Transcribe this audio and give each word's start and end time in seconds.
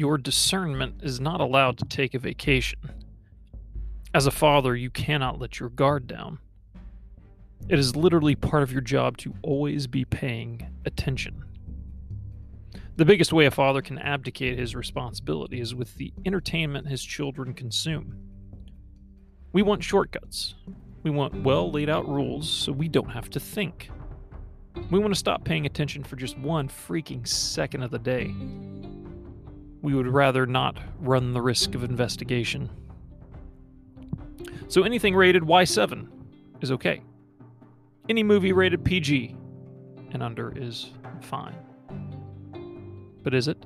your 0.00 0.16
discernment 0.16 0.94
is 1.02 1.20
not 1.20 1.42
allowed 1.42 1.76
to 1.76 1.84
take 1.84 2.14
a 2.14 2.18
vacation. 2.18 2.78
As 4.14 4.26
a 4.26 4.30
father, 4.30 4.74
you 4.74 4.88
cannot 4.88 5.38
let 5.38 5.60
your 5.60 5.68
guard 5.68 6.06
down. 6.06 6.38
It 7.68 7.78
is 7.78 7.94
literally 7.94 8.34
part 8.34 8.62
of 8.62 8.72
your 8.72 8.80
job 8.80 9.18
to 9.18 9.34
always 9.42 9.86
be 9.86 10.06
paying 10.06 10.66
attention. 10.86 11.44
The 12.96 13.04
biggest 13.04 13.30
way 13.30 13.44
a 13.44 13.50
father 13.50 13.82
can 13.82 13.98
abdicate 13.98 14.58
his 14.58 14.74
responsibility 14.74 15.60
is 15.60 15.74
with 15.74 15.94
the 15.96 16.14
entertainment 16.24 16.88
his 16.88 17.04
children 17.04 17.52
consume. 17.52 18.16
We 19.52 19.60
want 19.60 19.84
shortcuts. 19.84 20.54
We 21.02 21.10
want 21.10 21.42
well 21.42 21.70
laid 21.70 21.90
out 21.90 22.08
rules 22.08 22.48
so 22.48 22.72
we 22.72 22.88
don't 22.88 23.10
have 23.10 23.28
to 23.30 23.40
think. 23.40 23.90
We 24.90 24.98
want 24.98 25.12
to 25.12 25.18
stop 25.18 25.44
paying 25.44 25.66
attention 25.66 26.04
for 26.04 26.16
just 26.16 26.38
one 26.38 26.68
freaking 26.68 27.28
second 27.28 27.82
of 27.82 27.90
the 27.90 27.98
day. 27.98 28.34
We 29.82 29.94
would 29.94 30.08
rather 30.08 30.46
not 30.46 30.76
run 31.00 31.32
the 31.32 31.40
risk 31.40 31.74
of 31.74 31.84
investigation. 31.84 32.70
So 34.68 34.82
anything 34.82 35.14
rated 35.14 35.42
Y7 35.42 36.06
is 36.60 36.70
okay. 36.72 37.02
Any 38.08 38.22
movie 38.22 38.52
rated 38.52 38.84
PG 38.84 39.36
and 40.12 40.22
under 40.22 40.52
is 40.56 40.90
fine. 41.22 41.56
But 43.22 43.34
is 43.34 43.48
it? 43.48 43.64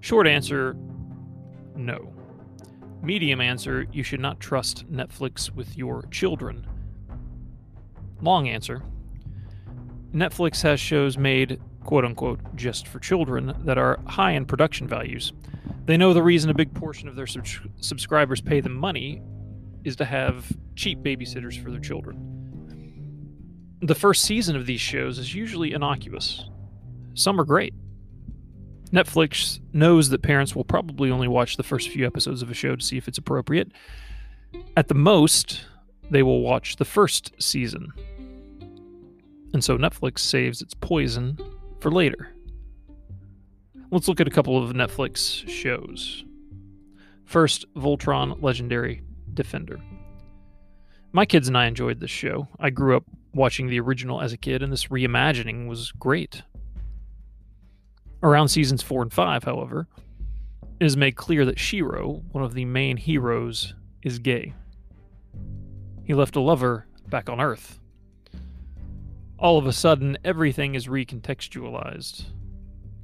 Short 0.00 0.26
answer 0.26 0.76
no. 1.76 2.12
Medium 3.02 3.40
answer 3.40 3.86
you 3.92 4.02
should 4.02 4.20
not 4.20 4.40
trust 4.40 4.90
Netflix 4.90 5.50
with 5.50 5.76
your 5.76 6.02
children. 6.10 6.66
Long 8.20 8.48
answer 8.48 8.82
Netflix 10.12 10.62
has 10.62 10.78
shows 10.78 11.16
made, 11.16 11.60
quote 11.84 12.04
unquote, 12.04 12.40
just 12.56 12.86
for 12.86 12.98
children 12.98 13.54
that 13.64 13.78
are 13.78 13.98
high 14.06 14.32
in 14.32 14.46
production 14.46 14.86
values. 14.86 15.32
They 15.84 15.96
know 15.96 16.12
the 16.12 16.22
reason 16.22 16.50
a 16.50 16.54
big 16.54 16.74
portion 16.74 17.08
of 17.08 17.16
their 17.16 17.26
sub- 17.26 17.46
subscribers 17.80 18.40
pay 18.40 18.60
them 18.60 18.74
money 18.74 19.22
is 19.84 19.96
to 19.96 20.04
have 20.04 20.46
cheap 20.76 21.00
babysitters 21.00 21.60
for 21.62 21.70
their 21.70 21.80
children. 21.80 22.28
The 23.82 23.94
first 23.94 24.24
season 24.24 24.54
of 24.54 24.66
these 24.66 24.80
shows 24.80 25.18
is 25.18 25.34
usually 25.34 25.72
innocuous. 25.72 26.48
Some 27.14 27.40
are 27.40 27.44
great. 27.44 27.74
Netflix 28.92 29.58
knows 29.72 30.10
that 30.10 30.22
parents 30.22 30.54
will 30.54 30.64
probably 30.64 31.10
only 31.10 31.26
watch 31.26 31.56
the 31.56 31.62
first 31.62 31.88
few 31.88 32.06
episodes 32.06 32.42
of 32.42 32.50
a 32.50 32.54
show 32.54 32.76
to 32.76 32.84
see 32.84 32.96
if 32.96 33.08
it's 33.08 33.18
appropriate. 33.18 33.72
At 34.76 34.88
the 34.88 34.94
most, 34.94 35.64
they 36.10 36.22
will 36.22 36.42
watch 36.42 36.76
the 36.76 36.84
first 36.84 37.32
season. 37.42 37.92
And 39.54 39.64
so 39.64 39.76
Netflix 39.76 40.20
saves 40.20 40.62
its 40.62 40.74
poison 40.74 41.38
for 41.82 41.90
later. 41.90 42.28
Let's 43.90 44.06
look 44.06 44.20
at 44.20 44.28
a 44.28 44.30
couple 44.30 44.56
of 44.56 44.70
Netflix 44.70 45.46
shows. 45.48 46.24
First, 47.24 47.66
Voltron 47.74 48.40
Legendary 48.40 49.02
Defender. 49.34 49.80
My 51.10 51.26
kids 51.26 51.48
and 51.48 51.58
I 51.58 51.66
enjoyed 51.66 51.98
this 51.98 52.10
show. 52.10 52.46
I 52.60 52.70
grew 52.70 52.96
up 52.96 53.04
watching 53.34 53.66
the 53.66 53.80
original 53.80 54.20
as 54.20 54.32
a 54.32 54.36
kid, 54.36 54.62
and 54.62 54.72
this 54.72 54.86
reimagining 54.86 55.66
was 55.66 55.90
great. 55.92 56.42
Around 58.22 58.48
seasons 58.48 58.82
4 58.82 59.02
and 59.02 59.12
5, 59.12 59.44
however, 59.44 59.88
it 60.78 60.86
is 60.86 60.96
made 60.96 61.16
clear 61.16 61.44
that 61.44 61.58
Shiro, 61.58 62.22
one 62.30 62.44
of 62.44 62.54
the 62.54 62.64
main 62.64 62.96
heroes, 62.96 63.74
is 64.02 64.20
gay. 64.20 64.54
He 66.04 66.14
left 66.14 66.36
a 66.36 66.40
lover 66.40 66.86
back 67.08 67.28
on 67.28 67.40
Earth. 67.40 67.80
All 69.42 69.58
of 69.58 69.66
a 69.66 69.72
sudden, 69.72 70.16
everything 70.24 70.74
is 70.74 70.86
recontextualized. 70.86 72.24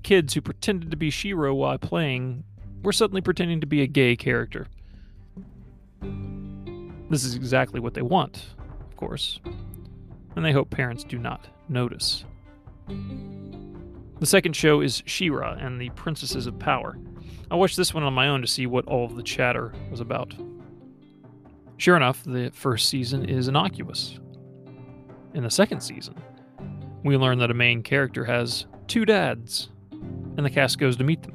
Kids 0.02 0.32
who 0.32 0.40
pretended 0.40 0.90
to 0.90 0.96
be 0.96 1.10
Shiro 1.10 1.54
while 1.54 1.76
playing 1.76 2.44
were 2.82 2.92
suddenly 2.92 3.20
pretending 3.20 3.60
to 3.60 3.66
be 3.66 3.82
a 3.82 3.86
gay 3.86 4.16
character. 4.16 4.68
This 7.10 7.24
is 7.24 7.34
exactly 7.34 7.80
what 7.80 7.92
they 7.92 8.02
want, 8.02 8.54
of 8.88 8.96
course 8.96 9.40
and 10.38 10.44
they 10.44 10.52
hope 10.52 10.70
parents 10.70 11.02
do 11.02 11.18
not 11.18 11.48
notice. 11.68 12.24
The 14.20 14.26
second 14.26 14.54
show 14.54 14.80
is 14.80 15.02
She-Ra 15.04 15.54
and 15.54 15.80
the 15.80 15.90
Princesses 15.90 16.46
of 16.46 16.56
Power. 16.60 16.96
I 17.50 17.56
watched 17.56 17.76
this 17.76 17.92
one 17.92 18.04
on 18.04 18.14
my 18.14 18.28
own 18.28 18.40
to 18.42 18.46
see 18.46 18.64
what 18.64 18.86
all 18.86 19.04
of 19.04 19.16
the 19.16 19.22
chatter 19.24 19.72
was 19.90 19.98
about. 19.98 20.32
Sure 21.76 21.96
enough, 21.96 22.22
the 22.22 22.52
first 22.54 22.88
season 22.88 23.28
is 23.28 23.48
innocuous. 23.48 24.20
In 25.34 25.42
the 25.42 25.50
second 25.50 25.80
season, 25.80 26.14
we 27.04 27.16
learn 27.16 27.38
that 27.38 27.50
a 27.50 27.54
main 27.54 27.82
character 27.82 28.24
has 28.24 28.66
two 28.86 29.04
dads, 29.04 29.68
and 29.92 30.44
the 30.44 30.50
cast 30.50 30.78
goes 30.78 30.96
to 30.96 31.04
meet 31.04 31.22
them. 31.22 31.34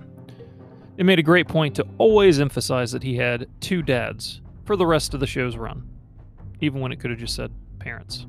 It 0.98 1.06
made 1.06 1.20
a 1.20 1.24
great 1.24 1.48
point 1.48 1.76
to 1.76 1.88
always 1.98 2.40
emphasize 2.40 2.92
that 2.92 3.04
he 3.04 3.16
had 3.16 3.48
two 3.60 3.82
dads 3.82 4.42
for 4.66 4.76
the 4.76 4.86
rest 4.86 5.14
of 5.14 5.20
the 5.20 5.28
show's 5.28 5.58
run, 5.58 5.88
even 6.62 6.82
when 6.82 6.92
it 6.92 7.00
could 7.00 7.12
have 7.12 7.20
just 7.20 7.36
said 7.36 7.52
parents. 7.80 8.26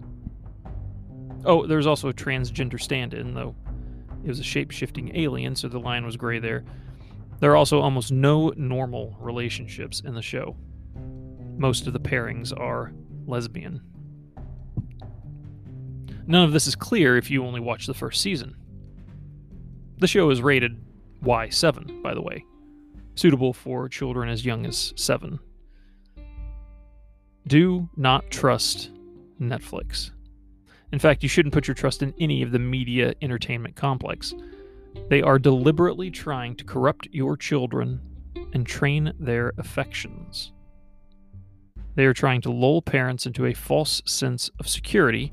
Oh, 1.44 1.66
there's 1.66 1.86
also 1.86 2.08
a 2.08 2.14
transgender 2.14 2.81
stand 2.81 3.14
in, 3.14 3.34
though 3.34 3.54
it 4.25 4.28
was 4.28 4.41
a 4.41 4.44
shape 4.44 4.70
shifting 4.70 5.14
alien, 5.14 5.54
so 5.54 5.69
the 5.69 5.78
line 5.78 6.06
was 6.06 6.16
gray 6.16 6.38
there. 6.38 6.64
There 7.41 7.52
are 7.52 7.56
also 7.56 7.81
almost 7.81 8.10
no 8.10 8.52
normal 8.56 9.16
relationships 9.20 10.00
in 10.00 10.14
the 10.14 10.22
show. 10.22 10.56
Most 11.58 11.86
of 11.86 11.92
the 11.92 12.00
pairings 12.00 12.58
are 12.58 12.92
lesbian. 13.26 13.82
None 16.26 16.44
of 16.44 16.52
this 16.52 16.66
is 16.66 16.74
clear 16.74 17.16
if 17.16 17.30
you 17.30 17.44
only 17.44 17.60
watch 17.60 17.86
the 17.86 17.94
first 17.94 18.22
season. 18.22 18.56
The 19.98 20.06
show 20.06 20.30
is 20.30 20.42
rated 20.42 20.80
Y7, 21.22 22.02
by 22.02 22.14
the 22.14 22.22
way, 22.22 22.44
suitable 23.14 23.52
for 23.52 23.88
children 23.88 24.28
as 24.28 24.44
young 24.44 24.66
as 24.66 24.92
7. 24.96 25.38
Do 27.46 27.88
not 27.96 28.30
trust 28.30 28.90
Netflix. 29.40 30.10
In 30.92 30.98
fact, 30.98 31.22
you 31.22 31.28
shouldn't 31.28 31.52
put 31.52 31.68
your 31.68 31.74
trust 31.74 32.02
in 32.02 32.14
any 32.18 32.42
of 32.42 32.52
the 32.52 32.58
media 32.58 33.14
entertainment 33.20 33.76
complex. 33.76 34.34
They 35.08 35.22
are 35.22 35.38
deliberately 35.38 36.10
trying 36.10 36.56
to 36.56 36.64
corrupt 36.64 37.08
your 37.12 37.36
children 37.36 38.00
and 38.52 38.66
train 38.66 39.12
their 39.18 39.52
affections. 39.58 40.52
They 41.96 42.06
are 42.06 42.14
trying 42.14 42.40
to 42.42 42.52
lull 42.52 42.80
parents 42.80 43.26
into 43.26 43.46
a 43.46 43.54
false 43.54 44.02
sense 44.06 44.50
of 44.58 44.68
security, 44.68 45.32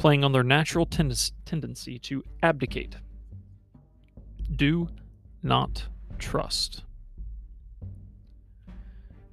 playing 0.00 0.24
on 0.24 0.32
their 0.32 0.42
natural 0.42 0.86
tend- 0.86 1.30
tendency 1.44 1.98
to 1.98 2.24
abdicate. 2.42 2.96
Do 4.56 4.88
not 5.42 5.86
trust. 6.18 6.84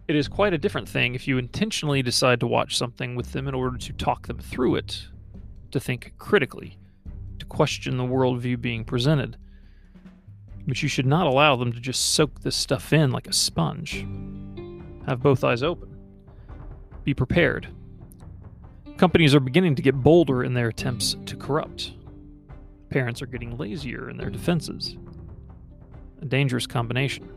It 0.09 0.15
is 0.17 0.27
quite 0.27 0.53
a 0.53 0.57
different 0.57 0.89
thing 0.89 1.15
if 1.15 1.25
you 1.25 1.37
intentionally 1.37 2.01
decide 2.01 2.41
to 2.41 2.47
watch 2.47 2.77
something 2.77 3.15
with 3.15 3.31
them 3.31 3.47
in 3.47 3.55
order 3.55 3.77
to 3.77 3.93
talk 3.93 4.27
them 4.27 4.39
through 4.39 4.75
it 4.75 5.07
to 5.71 5.79
think 5.79 6.13
critically, 6.17 6.77
to 7.39 7.45
question 7.45 7.95
the 7.95 8.03
worldview 8.03 8.59
being 8.59 8.83
presented. 8.83 9.37
But 10.67 10.83
you 10.83 10.89
should 10.89 11.05
not 11.05 11.27
allow 11.27 11.55
them 11.55 11.71
to 11.71 11.79
just 11.79 12.13
soak 12.13 12.41
this 12.41 12.57
stuff 12.57 12.91
in 12.91 13.11
like 13.11 13.27
a 13.27 13.33
sponge. 13.33 14.05
Have 15.05 15.21
both 15.21 15.45
eyes 15.45 15.63
open. 15.63 15.97
Be 17.05 17.13
prepared. 17.13 17.69
Companies 18.97 19.35
are 19.35 19.39
beginning 19.39 19.75
to 19.75 19.83
get 19.83 19.93
bolder 19.93 20.43
in 20.43 20.55
their 20.55 20.69
attempts 20.69 21.15
to 21.27 21.35
corrupt. 21.35 21.93
Parents 22.89 23.21
are 23.21 23.27
getting 23.27 23.55
lazier 23.55 24.09
in 24.09 24.17
their 24.17 24.31
defenses. 24.31 24.97
A 26.21 26.25
dangerous 26.25 26.65
combination. 26.65 27.29